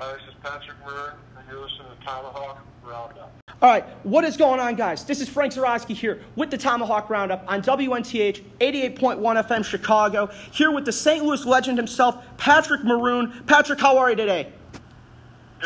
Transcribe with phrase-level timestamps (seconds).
[0.00, 3.34] This is Patrick Maroon, and you're listening to Tomahawk Roundup.
[3.60, 5.04] All right, what is going on, guys?
[5.04, 10.70] This is Frank Zarowski here with the Tomahawk Roundup on WNTH 88.1 FM Chicago, here
[10.70, 11.22] with the St.
[11.22, 13.44] Louis legend himself, Patrick Maroon.
[13.46, 14.50] Patrick, how are you today?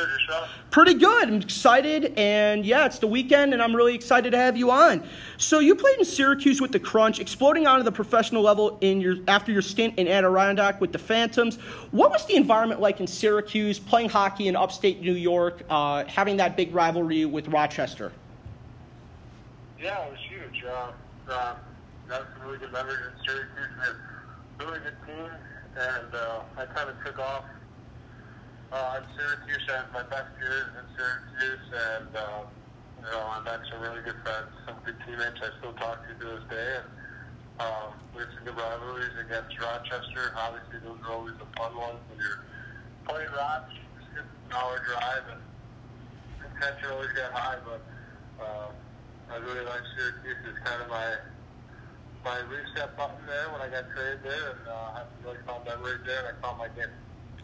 [0.02, 0.48] Yourself?
[0.70, 1.28] Pretty good.
[1.28, 5.04] I'm excited, and yeah, it's the weekend, and I'm really excited to have you on.
[5.36, 9.16] So you played in Syracuse with the Crunch, exploding onto the professional level in your
[9.28, 11.56] after your stint in Adirondack with the Phantoms.
[11.92, 16.36] What was the environment like in Syracuse, playing hockey in upstate New York, uh, having
[16.38, 18.10] that big rivalry with Rochester?
[19.80, 20.64] Yeah, it was huge.
[20.64, 20.90] Uh,
[21.30, 21.54] uh,
[22.08, 23.96] got some really good memories in Syracuse.
[24.60, 25.30] A really good team,
[25.76, 27.44] and uh, I kind of took off
[28.72, 29.64] uh, in Syracuse.
[29.68, 32.42] I had my best years in Syracuse, and uh,
[33.00, 36.12] you know, I met some really good friends, some good teammates I still talk to
[36.14, 36.70] to this day.
[36.80, 36.88] And
[37.60, 40.32] um, we had some good rivalries against Rochester.
[40.36, 42.42] Obviously, those are always the fun ones when you're
[43.06, 43.68] playing Roch.
[44.00, 45.42] It's an hour drive, and
[46.60, 47.60] tension always got high.
[47.60, 47.82] But
[48.40, 48.72] um,
[49.30, 50.40] I really like Syracuse.
[50.48, 51.08] It's kind of my
[52.24, 55.60] my reset button there when I got traded there, and uh, I have really fun
[55.68, 56.88] memories there, and I found my game.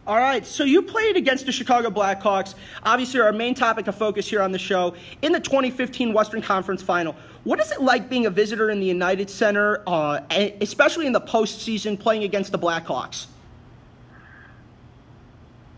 [0.07, 4.27] All right, so you played against the Chicago Blackhawks, obviously our main topic of focus
[4.27, 7.15] here on the show, in the 2015 Western Conference Final.
[7.43, 10.21] What is it like being a visitor in the United Center, uh,
[10.59, 13.27] especially in the postseason, playing against the Blackhawks?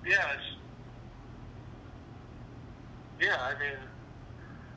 [0.05, 0.38] Yeah,
[3.19, 3.38] yeah.
[3.41, 3.77] I mean,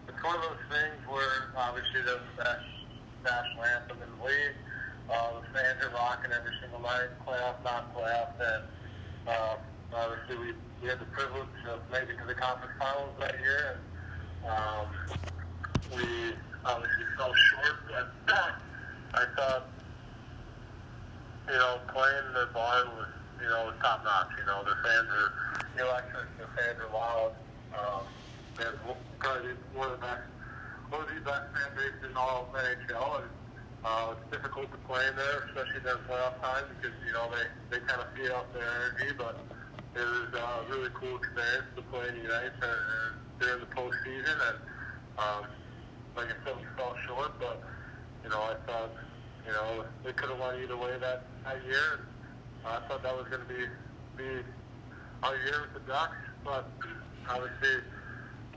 [0.08, 2.64] it's one of those things where obviously the best
[3.24, 4.54] national anthem in the league.
[5.10, 8.64] Uh, the fans are rocking every single night, playoff, not playoff, and
[9.28, 9.58] um,
[9.92, 13.78] obviously, we, we had the privilege of making it to the conference finals that year,
[14.44, 14.86] and um,
[15.94, 17.76] we obviously fell short.
[17.90, 18.34] But
[19.14, 19.68] I thought,
[21.48, 23.08] you know, playing the bar was,
[23.42, 24.30] you know, top notch.
[24.38, 25.30] You know, the fans are
[25.82, 27.32] electric, the fans are loud.
[27.74, 28.02] Um,
[28.56, 28.78] they're
[29.18, 30.22] probably one of the best,
[30.90, 33.22] one of the best fan bases in all of NHL.
[33.22, 33.30] And,
[33.86, 37.46] uh, it's difficult to play in there, especially during playoff time, because you know they
[37.70, 39.14] they kind of feed off their energy.
[39.14, 39.38] But
[39.94, 43.70] it was uh, a really cool experience to play in the United uh, during the
[43.70, 44.58] postseason, and
[45.22, 45.42] um,
[46.18, 47.38] like I said, we fell short.
[47.38, 47.62] But
[48.26, 48.90] you know, I thought
[49.46, 52.02] you know it could have won either way that that year.
[52.66, 53.70] And I thought that was going to be
[54.18, 54.42] be
[55.22, 56.66] our year with the Ducks, but
[57.30, 57.86] obviously,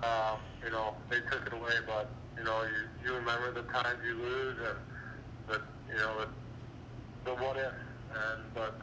[0.01, 1.77] um, you know, they took it away.
[1.85, 4.88] But you know, you you remember the times you lose and
[5.49, 6.25] but you know,
[7.25, 7.73] the, what if,
[8.13, 8.79] and but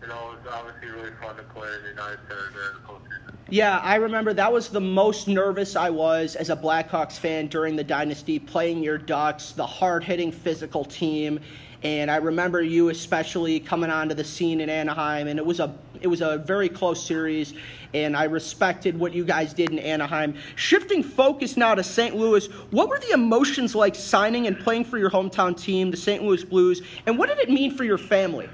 [0.00, 3.34] you know, it's obviously really fun to play the United during the postseason.
[3.48, 7.76] Yeah, I remember that was the most nervous I was as a Blackhawks fan during
[7.76, 11.38] the dynasty, playing your Ducks, the hard hitting physical team.
[11.82, 15.68] And I remember you especially coming onto the scene in Anaheim, and it was a
[16.02, 17.54] it was a very close series,
[17.94, 20.36] and I respected what you guys did in Anaheim.
[20.54, 22.14] Shifting focus now to St.
[22.14, 26.22] Louis, what were the emotions like signing and playing for your hometown team, the St.
[26.22, 28.48] Louis Blues, and what did it mean for your family?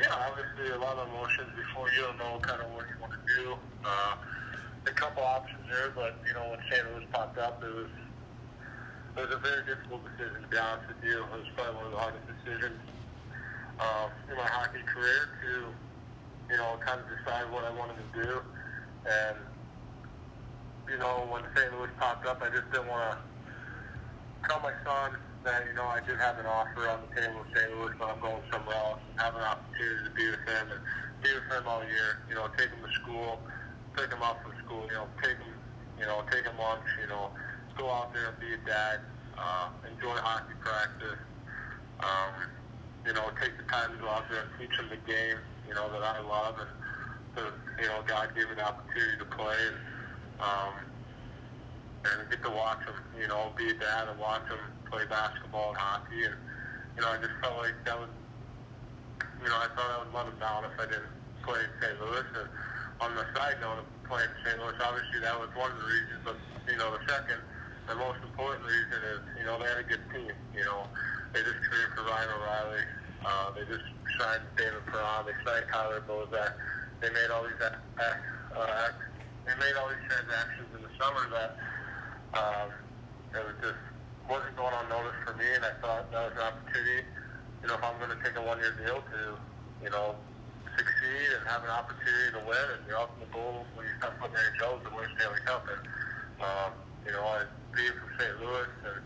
[0.00, 3.12] Yeah, obviously a lot of emotions before you don't know kind of what you want
[3.12, 3.54] to do.
[3.84, 4.16] Uh,
[4.86, 6.84] a couple options there, but you know when St.
[6.92, 7.90] Louis popped up, it was
[9.16, 11.22] it was a very difficult decision to be honest with you.
[11.22, 12.80] It was probably one of the hardest decisions
[13.80, 15.66] um, in my hockey career to,
[16.50, 18.40] you know, kind of decide what I wanted to do.
[19.04, 19.36] And,
[20.88, 21.72] you know, when St.
[21.72, 26.00] Louis popped up, I just didn't want to tell my son that, you know, I
[26.00, 27.68] did have an offer on the table with St.
[27.76, 30.80] Louis, but I'm going somewhere else and have an opportunity to be with him and
[31.22, 32.24] be with him all year.
[32.28, 33.40] You know, take him to school,
[33.96, 35.52] pick him up from school, you know, take him,
[36.00, 37.30] you know, take him lunch, you know,
[37.76, 39.00] go out there and be a dad,
[39.36, 41.20] uh, enjoy hockey practice.
[42.00, 42.48] Um,
[43.06, 45.36] you know, take the time to go out there and teach them the game,
[45.68, 46.70] you know, that I love, and
[47.34, 47.44] the,
[47.82, 49.78] you know, God gave me the opportunity to play, and,
[50.40, 50.72] um,
[52.04, 54.60] and get to watch them, you know, be a dad and watch them
[54.90, 56.36] play basketball and hockey, and,
[56.96, 58.12] you know, I just felt like that was,
[59.42, 61.96] you know, I thought I would let them down if I didn't play in St.
[62.00, 62.48] Louis, and
[63.02, 64.56] on the side note of playing in St.
[64.60, 66.36] Louis, obviously that was one of the reasons, but,
[66.70, 67.40] you know, the second,
[67.88, 70.88] the most important reason is, you know, they had a good team, you know,
[71.34, 72.84] they just traded for Ryan O'Reilly.
[73.26, 73.82] Uh, they just
[74.18, 75.26] signed David Perron.
[75.26, 76.52] They signed Tyler Bozak.
[77.00, 77.74] They made all these uh,
[78.56, 78.88] uh,
[79.44, 81.50] they made all these transactions in the summer that
[82.32, 82.68] um,
[83.34, 83.82] it was just
[84.30, 87.04] wasn't going on notice for me, and I thought that was an opportunity.
[87.60, 89.20] You know, if I'm going to take a one-year deal to,
[89.84, 90.16] you know,
[90.76, 94.36] succeed and have an opportunity to win, and your ultimate goal when you start putting
[94.36, 95.68] NHL is to win Stanley Cup.
[95.68, 95.82] And
[96.40, 96.70] um,
[97.04, 97.44] you know, I
[97.76, 98.34] being from St.
[98.40, 99.00] Louis, and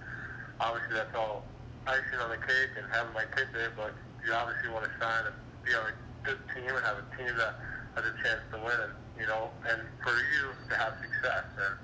[0.60, 1.42] obviously that's all
[1.88, 5.26] icing on the cake and having my kid there, but you obviously want to sign
[5.26, 5.94] and be on a
[6.24, 7.54] good team and have a team that
[7.96, 11.46] has a chance to win, and you know, and for you to have success.
[11.58, 11.74] And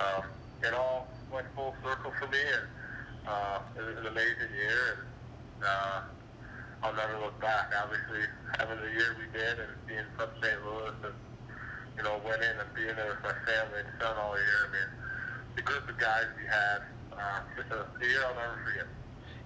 [0.00, 0.22] um,
[0.62, 2.66] it all went full circle for me, and
[3.28, 5.02] uh, it was an amazing year, and
[5.64, 5.96] uh,
[6.84, 7.72] I'll never look back.
[7.72, 8.28] Obviously,
[8.58, 10.58] having the year we did, and being from St.
[10.64, 11.16] Louis, and
[11.96, 14.60] you know, winning and being there with my family and son all year.
[14.66, 14.90] I mean,
[15.56, 16.80] the group of guys we had,
[17.14, 18.88] uh, just a, a year I'll never forget.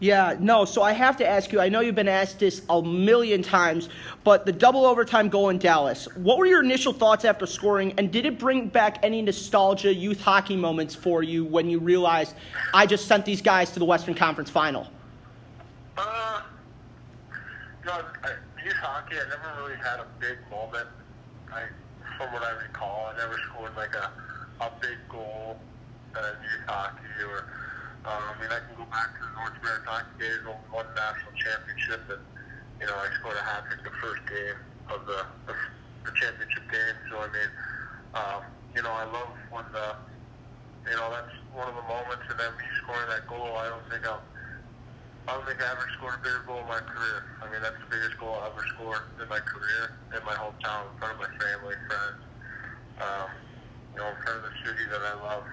[0.00, 2.80] Yeah, no, so I have to ask you, I know you've been asked this a
[2.80, 3.88] million times,
[4.22, 8.12] but the double overtime goal in Dallas, what were your initial thoughts after scoring, and
[8.12, 12.36] did it bring back any nostalgia youth hockey moments for you when you realized
[12.72, 14.86] I just sent these guys to the Western Conference final?
[15.96, 16.42] Uh,
[17.88, 20.86] know, I, youth hockey, I never really had a big moment.
[21.52, 21.64] I,
[22.16, 24.10] from what I recall, I never scored like a,
[24.60, 25.58] a big goal
[26.14, 27.48] in youth hockey or
[28.08, 30.40] um, I mean, I can go back to the North American days,
[30.72, 32.24] won national championship, and
[32.80, 34.58] you know, I scored a hat trick the first game
[34.88, 35.54] of the, the
[36.08, 36.96] the championship game.
[37.12, 37.50] So I mean,
[38.16, 38.40] um,
[38.72, 39.92] you know, I love when the
[40.88, 43.52] you know that's one of the moments, and then me scoring that goal.
[43.60, 44.24] I don't think I'll.
[45.28, 47.28] I don't think I ever scored a bigger goal in my career.
[47.44, 50.88] I mean, that's the biggest goal I ever scored in my career, in my hometown,
[50.88, 52.24] in front of my family, friends,
[53.04, 53.28] um,
[53.92, 55.44] you know, in front of the city that I love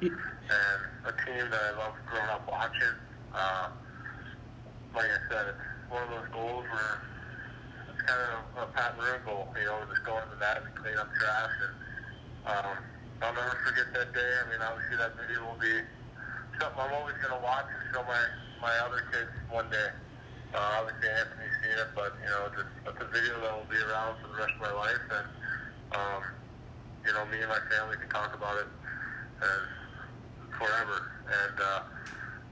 [0.00, 2.94] and a team that I love growing up watching.
[3.34, 3.68] Uh,
[4.94, 7.02] like I said, it's one of those goals where
[7.90, 10.70] it's kind of a Pat Maroon goal, you know, just going to the net and
[10.78, 11.54] clean up trash.
[11.66, 11.74] And
[12.46, 12.76] um,
[13.26, 14.32] I'll never forget that day.
[14.38, 15.82] I mean, obviously that video will be
[16.62, 18.22] something I'm always going to watch and show my,
[18.62, 19.90] my other kids one day.
[20.54, 23.82] Uh, obviously Anthony's seen it, but, you know, just it's a video that will be
[23.82, 25.04] around for the rest of my life.
[25.10, 25.28] And,
[25.92, 26.22] um,
[27.02, 28.70] you know, me and my family can talk about it.
[29.38, 29.77] And
[30.56, 31.82] forever, and uh,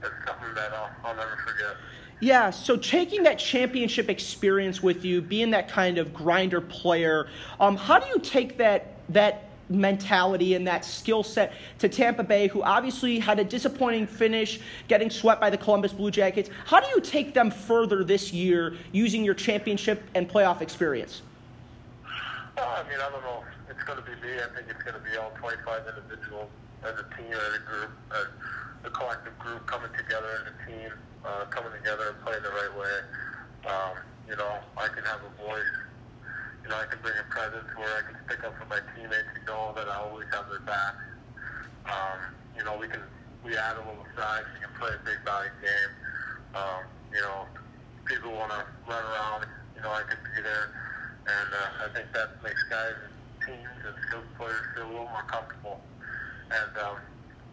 [0.03, 1.77] it's something that I'll, I'll never forget.
[2.19, 7.27] Yeah, so taking that championship experience with you, being that kind of grinder player,
[7.59, 12.47] um, how do you take that that mentality and that skill set to Tampa Bay,
[12.47, 16.49] who obviously had a disappointing finish, getting swept by the Columbus Blue Jackets?
[16.65, 21.21] How do you take them further this year using your championship and playoff experience?
[22.55, 23.43] Well, I mean, I don't know.
[23.69, 24.35] It's going to be me.
[24.35, 26.49] I think it's going to be all 25 individuals
[26.83, 28.27] as a team, as a group, as
[28.85, 30.91] a collective group coming together as a team,
[31.25, 32.95] uh, coming together and playing the right way.
[33.65, 33.95] Um,
[34.29, 35.75] you know, I can have a voice.
[36.63, 39.31] You know, I can bring a presence where I can stick up for my teammates
[39.35, 40.95] and know that I always have their back.
[41.87, 42.19] Um,
[42.55, 43.01] you know, we can
[43.43, 44.43] we add a little size.
[44.53, 45.91] We can play a big body game.
[46.53, 46.81] Um,
[47.15, 47.47] you know,
[48.05, 49.47] people want to run around.
[49.75, 50.67] You know, I can be there,
[51.23, 53.15] and uh, I think that makes guys and
[53.47, 55.79] teams and skilled players feel a little more comfortable
[56.51, 56.97] and um,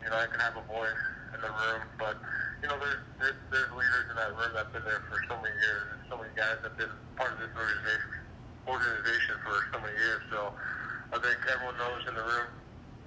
[0.02, 1.02] you know I can have a voice
[1.34, 1.82] in the room.
[1.98, 2.16] But
[2.62, 5.54] you know, there's, there's there's leaders in that room that've been there for so many
[5.58, 8.24] years, and so many guys that've been part of this organization
[8.64, 10.22] organization for so many years.
[10.32, 10.40] So
[11.12, 12.48] I think everyone knows in the room,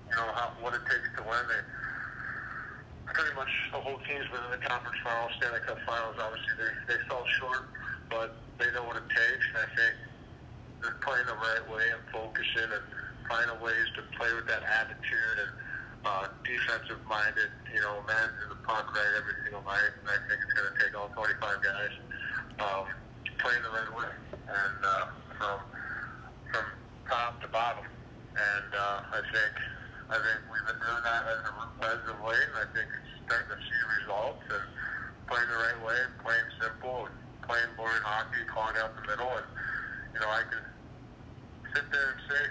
[0.05, 1.45] you know, how, what it takes to win.
[3.09, 6.19] Pretty much the whole team's been in the conference finals, Stanley Cup finals.
[6.21, 7.63] Obviously, they they fell short,
[8.11, 9.93] but they know what it takes, and I think
[10.83, 12.85] they're playing the right way and focusing and
[13.25, 15.51] finding ways to play with that attitude and
[16.07, 19.91] uh, defensive minded, you know, managing the puck right every single night.
[19.99, 21.93] And I think it's going to take all 25 guys
[22.63, 22.87] um,
[23.43, 25.05] playing the right way and uh,
[25.35, 25.57] from
[26.47, 26.65] from
[27.11, 27.83] top to bottom.
[27.83, 29.53] And uh, I think
[30.07, 31.53] I think we've been doing that as a
[31.91, 34.65] as of late, and I think it's starting to see results and
[35.27, 39.47] playing the right way, playing simple, and playing boring hockey, calling out the middle, and
[40.15, 40.63] you know I can
[41.75, 42.43] sit there and say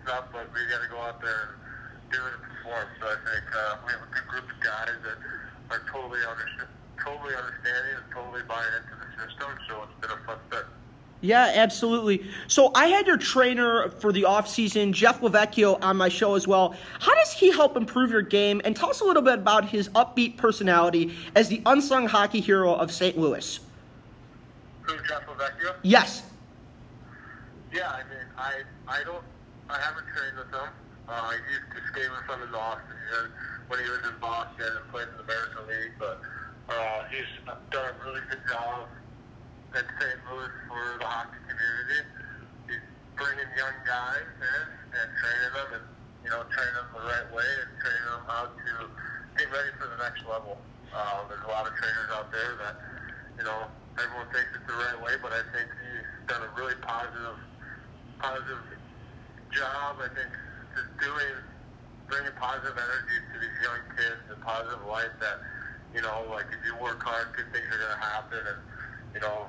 [0.00, 1.59] stuff, but we got to go out there and
[2.10, 2.86] do it perform.
[3.00, 5.18] So I think uh, we have a good group of guys that
[5.70, 6.68] are totally understand,
[7.02, 9.50] totally understanding and totally buying into the system.
[9.68, 10.66] So it's been a fun fit.
[11.22, 12.24] Yeah, absolutely.
[12.48, 16.74] So I had your trainer for the offseason, Jeff LoVecchio, on my show as well.
[16.98, 18.62] How does he help improve your game?
[18.64, 22.74] And tell us a little bit about his upbeat personality as the unsung hockey hero
[22.74, 23.18] of St.
[23.18, 23.60] Louis.
[24.82, 25.74] Who, Jeff LoVecchio?
[25.82, 26.22] Yes.
[27.72, 28.52] Yeah, I mean, I
[28.88, 29.22] I don't,
[29.68, 30.68] I haven't trained with him.
[31.10, 31.58] Uh, he
[32.06, 33.34] him in Boston and
[33.66, 35.94] when he was in Boston and played in the American League.
[35.98, 36.22] But
[36.70, 37.26] uh, he's
[37.74, 38.86] done a really good job
[39.74, 40.18] at St.
[40.30, 42.00] Louis for the hockey community.
[42.70, 42.86] He's
[43.18, 44.62] bringing young guys in
[44.94, 45.86] and training them and,
[46.22, 48.74] you know, training them the right way and training them how to
[49.34, 50.62] get ready for the next level.
[50.94, 52.74] Uh, there's a lot of trainers out there that,
[53.34, 53.66] you know,
[53.98, 57.38] everyone thinks it's the right way, but I think he's done a really positive,
[58.22, 58.62] positive
[59.50, 59.98] job.
[59.98, 60.30] I think
[60.80, 61.36] just doing,
[62.08, 65.44] bringing positive energy to these young kids and positive light that,
[65.92, 68.40] you know, like if you work hard, good things are going to happen.
[68.40, 68.60] And,
[69.12, 69.44] you know,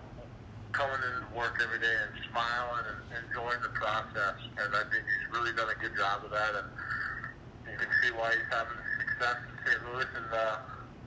[0.76, 4.36] coming into work every day and smiling and enjoying the process.
[4.60, 6.54] And I think he's really done a good job of that.
[6.60, 6.68] And
[7.72, 9.80] you can see why he's having success in St.
[9.88, 10.48] Louis in the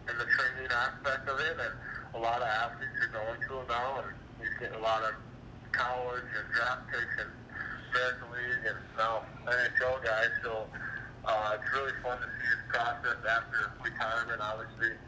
[0.05, 1.57] in the training aspect of it.
[1.61, 1.75] And
[2.17, 5.17] a lot of athletes are going to him now, and he's getting a lot of
[5.73, 7.33] college and draft picks and
[7.95, 10.35] American League and now NHL guys.
[10.43, 10.67] So
[11.31, 14.43] uh, it's really fun to see his process after retirement.
[14.43, 14.99] Obviously,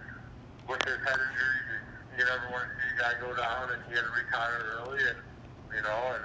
[0.70, 1.78] with his head injuries, you,
[2.14, 5.02] you never want to see a guy go down and he had to retire early,
[5.02, 5.18] and
[5.74, 6.24] you know, and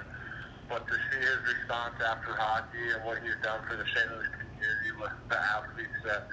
[0.70, 4.06] but to see his response after hockey and what he's done for the St.
[4.08, 6.30] Louis community with the athletes that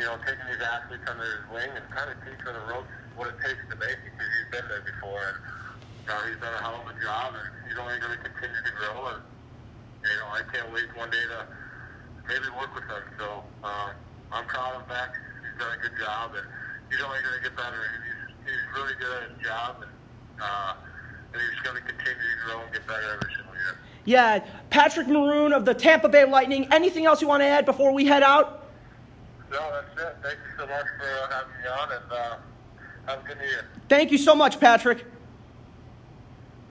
[0.00, 3.28] you know, taking these athletes under his wing and kind of teaching the ropes what
[3.28, 5.38] it takes to make it because he's been there before and
[6.00, 8.62] you know, he's done a hell of a job and he's only going to continue
[8.64, 9.20] to grow and
[10.02, 11.46] you know, I can't wait one day to
[12.28, 13.02] maybe work with him.
[13.18, 13.90] So um,
[14.32, 15.14] I'm proud of him back.
[15.42, 16.46] He's done a good job, and
[16.90, 17.78] he's only going to get better.
[17.78, 19.92] He's, he's really good at his job, and,
[20.40, 20.74] uh,
[21.32, 23.78] and he's going to continue to grow and get better every single year.
[24.04, 26.66] Yeah, Patrick Maroon of the Tampa Bay Lightning.
[26.72, 28.66] Anything else you want to add before we head out?
[29.50, 30.16] No, that's it.
[30.22, 32.36] Thank you so much for having me on, and uh,
[33.06, 33.66] have a good year.
[33.88, 35.04] Thank you so much, Patrick.